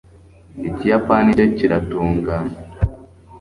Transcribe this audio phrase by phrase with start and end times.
[0.69, 2.55] ikiyapani cye kiratunganye